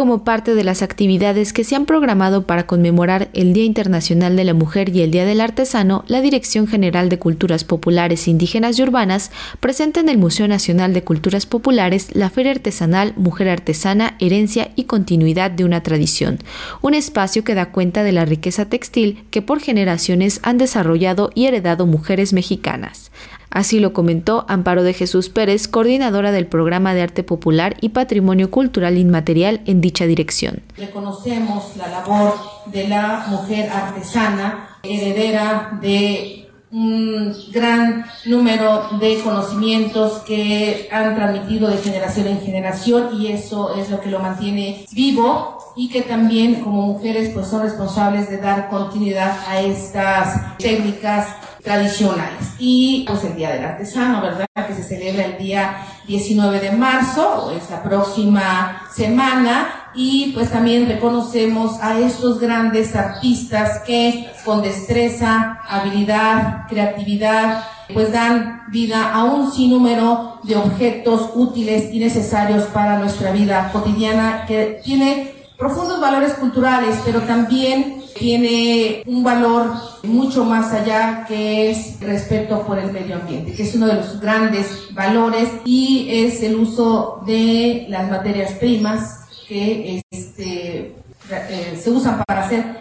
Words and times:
Como 0.00 0.24
parte 0.24 0.54
de 0.54 0.64
las 0.64 0.80
actividades 0.80 1.52
que 1.52 1.62
se 1.62 1.76
han 1.76 1.84
programado 1.84 2.46
para 2.46 2.66
conmemorar 2.66 3.28
el 3.34 3.52
Día 3.52 3.64
Internacional 3.64 4.34
de 4.34 4.44
la 4.44 4.54
Mujer 4.54 4.88
y 4.96 5.02
el 5.02 5.10
Día 5.10 5.26
del 5.26 5.42
Artesano, 5.42 6.04
la 6.06 6.22
Dirección 6.22 6.66
General 6.66 7.10
de 7.10 7.18
Culturas 7.18 7.64
Populares 7.64 8.26
Indígenas 8.26 8.78
y 8.78 8.82
Urbanas 8.82 9.30
presenta 9.60 10.00
en 10.00 10.08
el 10.08 10.16
Museo 10.16 10.48
Nacional 10.48 10.94
de 10.94 11.04
Culturas 11.04 11.44
Populares 11.44 12.14
la 12.14 12.30
Feria 12.30 12.52
Artesanal 12.52 13.12
Mujer 13.18 13.50
Artesana, 13.50 14.16
Herencia 14.20 14.70
y 14.74 14.84
Continuidad 14.84 15.50
de 15.50 15.64
una 15.64 15.82
Tradición, 15.82 16.38
un 16.80 16.94
espacio 16.94 17.44
que 17.44 17.54
da 17.54 17.70
cuenta 17.70 18.02
de 18.02 18.12
la 18.12 18.24
riqueza 18.24 18.70
textil 18.70 19.24
que 19.30 19.42
por 19.42 19.60
generaciones 19.60 20.40
han 20.42 20.56
desarrollado 20.56 21.30
y 21.34 21.44
heredado 21.44 21.84
mujeres 21.84 22.32
mexicanas. 22.32 23.10
Así 23.50 23.80
lo 23.80 23.92
comentó 23.92 24.44
Amparo 24.48 24.84
de 24.84 24.94
Jesús 24.94 25.28
Pérez, 25.28 25.66
coordinadora 25.66 26.30
del 26.30 26.46
Programa 26.46 26.94
de 26.94 27.02
Arte 27.02 27.24
Popular 27.24 27.76
y 27.80 27.90
Patrimonio 27.90 28.50
Cultural 28.50 28.96
Inmaterial 28.96 29.60
en 29.66 29.80
dicha 29.80 30.06
dirección. 30.06 30.62
Reconocemos 30.76 31.76
la 31.76 31.88
labor 31.88 32.34
de 32.66 32.88
la 32.88 33.26
mujer 33.28 33.68
artesana, 33.70 34.78
heredera 34.84 35.78
de 35.82 36.40
un 36.72 37.34
gran 37.52 38.04
número 38.26 38.90
de 39.00 39.20
conocimientos 39.24 40.18
que 40.20 40.88
han 40.92 41.16
transmitido 41.16 41.68
de 41.68 41.78
generación 41.78 42.28
en 42.28 42.40
generación 42.40 43.20
y 43.20 43.32
eso 43.32 43.74
es 43.74 43.90
lo 43.90 44.00
que 44.00 44.08
lo 44.08 44.20
mantiene 44.20 44.86
vivo 44.92 45.58
y 45.74 45.88
que 45.88 46.02
también 46.02 46.62
como 46.62 46.82
mujeres 46.82 47.30
pues 47.34 47.48
son 47.48 47.62
responsables 47.62 48.30
de 48.30 48.38
dar 48.38 48.68
continuidad 48.68 49.36
a 49.48 49.60
estas 49.60 50.56
técnicas 50.58 51.26
tradicionales. 51.62 52.54
Y 52.58 53.04
pues 53.06 53.24
el 53.24 53.36
Día 53.36 53.50
del 53.50 53.64
Artesano, 53.64 54.20
¿verdad? 54.20 54.46
Que 54.66 54.74
se 54.74 54.82
celebra 54.82 55.24
el 55.24 55.38
día 55.38 55.86
19 56.06 56.60
de 56.60 56.72
marzo, 56.72 57.52
es 57.56 57.70
la 57.70 57.82
próxima 57.82 58.82
semana, 58.94 59.80
y 59.94 60.32
pues 60.34 60.50
también 60.50 60.86
reconocemos 60.86 61.80
a 61.80 61.98
estos 61.98 62.38
grandes 62.38 62.94
artistas 62.94 63.80
que 63.86 64.30
con 64.44 64.62
destreza, 64.62 65.60
habilidad, 65.68 66.66
creatividad, 66.68 67.64
pues 67.92 68.12
dan 68.12 68.62
vida 68.68 69.12
a 69.12 69.24
un 69.24 69.50
sinnúmero 69.50 70.38
de 70.44 70.56
objetos 70.56 71.30
útiles 71.34 71.92
y 71.92 71.98
necesarios 71.98 72.64
para 72.64 72.98
nuestra 72.98 73.32
vida 73.32 73.70
cotidiana 73.72 74.44
que 74.46 74.80
tiene 74.84 75.34
profundos 75.58 76.00
valores 76.00 76.34
culturales, 76.34 76.98
pero 77.04 77.20
también 77.22 77.99
tiene 78.18 79.02
un 79.06 79.22
valor 79.22 79.72
mucho 80.02 80.44
más 80.44 80.72
allá 80.72 81.24
que 81.26 81.70
es 81.70 82.00
respeto 82.00 82.62
por 82.66 82.78
el 82.78 82.92
medio 82.92 83.16
ambiente, 83.16 83.52
que 83.52 83.62
es 83.62 83.74
uno 83.74 83.86
de 83.86 83.94
los 83.94 84.20
grandes 84.20 84.92
valores 84.92 85.48
y 85.64 86.08
es 86.10 86.42
el 86.42 86.56
uso 86.56 87.22
de 87.26 87.86
las 87.88 88.10
materias 88.10 88.52
primas 88.54 89.20
que 89.48 90.02
este, 90.10 90.94
eh, 91.30 91.80
se 91.80 91.90
usan 91.90 92.22
para 92.26 92.46
hacer 92.46 92.79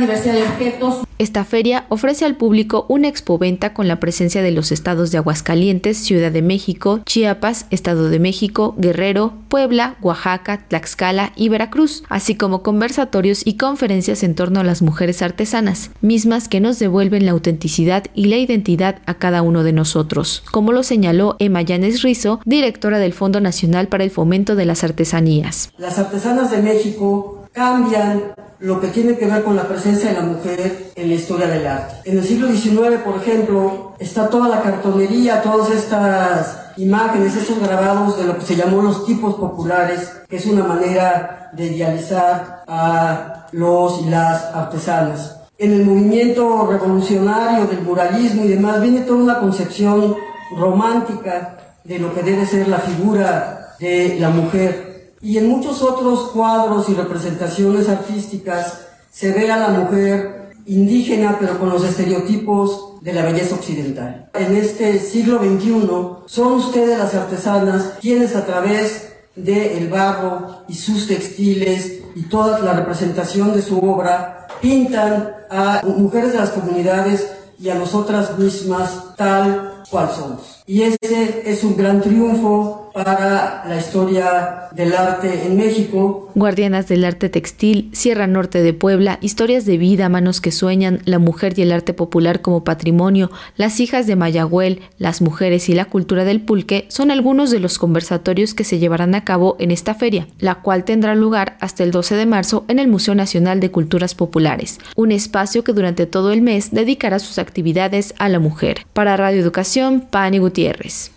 gran 0.00 0.08
diversidad 0.08 0.34
de 0.34 0.42
objetos. 0.42 1.04
Esta 1.18 1.44
feria 1.44 1.84
ofrece 1.90 2.24
al 2.24 2.36
público 2.36 2.86
una 2.88 3.08
expoventa 3.08 3.74
con 3.74 3.88
la 3.88 4.00
presencia 4.00 4.40
de 4.40 4.52
los 4.52 4.72
estados 4.72 5.10
de 5.10 5.18
Aguascalientes, 5.18 5.98
Ciudad 5.98 6.32
de 6.32 6.40
México, 6.40 7.00
Chiapas, 7.04 7.66
Estado 7.70 8.08
de 8.08 8.18
México, 8.18 8.74
Guerrero, 8.78 9.34
Puebla, 9.48 9.96
Oaxaca, 10.00 10.64
Tlaxcala 10.66 11.32
y 11.36 11.50
Veracruz, 11.50 12.04
así 12.08 12.36
como 12.36 12.62
conversatorios 12.62 13.42
y 13.46 13.58
conferencias 13.58 14.22
en 14.22 14.34
torno 14.34 14.60
a 14.60 14.64
las 14.64 14.80
mujeres 14.80 15.20
artesanas, 15.20 15.90
mismas 16.00 16.48
que 16.48 16.60
nos 16.60 16.78
devuelven 16.78 17.26
la 17.26 17.32
autenticidad 17.32 18.04
y 18.14 18.26
la 18.26 18.36
identidad 18.36 18.96
a 19.04 19.14
cada 19.14 19.42
uno 19.42 19.62
de 19.62 19.74
nosotros, 19.74 20.42
como 20.50 20.72
lo 20.72 20.82
señaló 20.82 21.36
Emma 21.38 21.60
Llanes 21.60 22.02
Rizo, 22.02 22.40
directora 22.46 22.98
del 22.98 23.12
Fondo 23.12 23.40
Nacional 23.40 23.88
para 23.88 24.04
el 24.04 24.10
Fomento 24.10 24.56
de 24.56 24.64
las 24.64 24.84
Artesanías. 24.84 25.70
Las 25.76 25.98
artesanas 25.98 26.50
de 26.50 26.62
México 26.62 27.46
cambian 27.52 28.32
lo 28.60 28.78
que 28.78 28.88
tiene 28.88 29.16
que 29.16 29.26
ver 29.26 29.42
con 29.42 29.56
la 29.56 29.66
presencia 29.66 30.10
de 30.10 30.16
la 30.16 30.22
mujer 30.22 30.92
en 30.94 31.08
la 31.08 31.14
historia 31.14 31.46
del 31.46 31.66
arte. 31.66 31.94
En 32.04 32.18
el 32.18 32.24
siglo 32.24 32.48
XIX, 32.48 33.00
por 33.02 33.16
ejemplo, 33.16 33.94
está 33.98 34.28
toda 34.28 34.48
la 34.48 34.62
cartonería, 34.62 35.42
todas 35.42 35.70
estas 35.70 36.58
imágenes, 36.76 37.36
estos 37.36 37.58
grabados 37.58 38.18
de 38.18 38.26
lo 38.26 38.38
que 38.38 38.44
se 38.44 38.56
llamó 38.56 38.82
los 38.82 39.06
tipos 39.06 39.34
populares, 39.36 40.12
que 40.28 40.36
es 40.36 40.46
una 40.46 40.62
manera 40.62 41.50
de 41.54 41.66
idealizar 41.66 42.62
a 42.68 43.46
los 43.52 44.02
y 44.02 44.10
las 44.10 44.44
artesanas. 44.54 45.36
En 45.58 45.72
el 45.72 45.84
movimiento 45.84 46.66
revolucionario 46.70 47.66
del 47.66 47.82
muralismo 47.82 48.44
y 48.44 48.48
demás 48.48 48.80
viene 48.80 49.00
toda 49.00 49.22
una 49.22 49.40
concepción 49.40 50.16
romántica 50.56 51.56
de 51.84 51.98
lo 51.98 52.14
que 52.14 52.22
debe 52.22 52.46
ser 52.46 52.68
la 52.68 52.78
figura 52.78 53.74
de 53.78 54.18
la 54.20 54.30
mujer 54.30 54.89
y 55.22 55.38
en 55.38 55.48
muchos 55.48 55.82
otros 55.82 56.30
cuadros 56.30 56.88
y 56.88 56.94
representaciones 56.94 57.88
artísticas 57.88 58.86
se 59.10 59.32
ve 59.32 59.50
a 59.50 59.56
la 59.56 59.68
mujer 59.68 60.52
indígena 60.66 61.36
pero 61.38 61.58
con 61.58 61.68
los 61.68 61.84
estereotipos 61.84 63.00
de 63.02 63.12
la 63.12 63.24
belleza 63.24 63.54
occidental. 63.54 64.30
En 64.34 64.56
este 64.56 64.98
siglo 64.98 65.38
XXI 65.38 65.88
son 66.26 66.52
ustedes 66.54 66.98
las 66.98 67.14
artesanas 67.14 67.94
quienes 68.00 68.36
a 68.36 68.46
través 68.46 69.12
del 69.36 69.88
barro 69.88 70.64
y 70.68 70.74
sus 70.74 71.06
textiles 71.06 72.00
y 72.14 72.22
toda 72.22 72.58
la 72.60 72.72
representación 72.72 73.52
de 73.54 73.62
su 73.62 73.78
obra 73.78 74.48
pintan 74.60 75.34
a 75.50 75.82
mujeres 75.84 76.32
de 76.32 76.38
las 76.38 76.50
comunidades 76.50 77.32
y 77.58 77.68
a 77.68 77.74
nosotras 77.74 78.38
mismas 78.38 79.16
tal 79.16 79.82
cual 79.90 80.10
somos. 80.14 80.62
Y 80.66 80.82
ese 80.82 81.42
es 81.44 81.64
un 81.64 81.76
gran 81.76 82.00
triunfo 82.00 82.89
para 82.92 83.64
la 83.66 83.76
historia 83.76 84.68
del 84.72 84.94
arte 84.94 85.46
en 85.46 85.56
México. 85.56 86.30
Guardianas 86.34 86.88
del 86.88 87.04
arte 87.04 87.28
textil, 87.28 87.90
Sierra 87.92 88.26
Norte 88.26 88.62
de 88.62 88.72
Puebla, 88.72 89.18
historias 89.20 89.64
de 89.64 89.78
vida, 89.78 90.08
manos 90.08 90.40
que 90.40 90.52
sueñan, 90.52 91.00
la 91.04 91.18
mujer 91.18 91.58
y 91.58 91.62
el 91.62 91.72
arte 91.72 91.94
popular 91.94 92.40
como 92.40 92.64
patrimonio, 92.64 93.30
las 93.56 93.80
hijas 93.80 94.06
de 94.06 94.16
Mayagüel, 94.16 94.80
las 94.98 95.22
mujeres 95.22 95.68
y 95.68 95.74
la 95.74 95.86
cultura 95.86 96.24
del 96.24 96.40
pulque 96.40 96.86
son 96.88 97.10
algunos 97.10 97.50
de 97.50 97.60
los 97.60 97.78
conversatorios 97.78 98.54
que 98.54 98.64
se 98.64 98.78
llevarán 98.78 99.14
a 99.14 99.24
cabo 99.24 99.56
en 99.58 99.70
esta 99.70 99.94
feria, 99.94 100.26
la 100.38 100.56
cual 100.56 100.84
tendrá 100.84 101.14
lugar 101.14 101.56
hasta 101.60 101.82
el 101.82 101.90
12 101.90 102.16
de 102.16 102.26
marzo 102.26 102.64
en 102.68 102.78
el 102.78 102.88
Museo 102.88 103.14
Nacional 103.14 103.60
de 103.60 103.70
Culturas 103.70 104.14
Populares, 104.14 104.78
un 104.96 105.12
espacio 105.12 105.64
que 105.64 105.72
durante 105.72 106.06
todo 106.06 106.32
el 106.32 106.42
mes 106.42 106.70
dedicará 106.70 107.18
sus 107.18 107.38
actividades 107.38 108.14
a 108.18 108.28
la 108.28 108.38
mujer. 108.38 108.86
Para 108.92 109.16
Radio 109.16 109.40
Educación, 109.40 110.00
Pani 110.10 110.38
Gutiérrez. 110.38 111.08